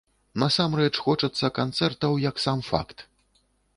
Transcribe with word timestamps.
Насамрэч 0.43 0.93
хочацца 1.07 1.51
канцэртаў 1.59 2.17
як 2.29 2.43
сам 2.45 2.65
факт! 2.73 3.05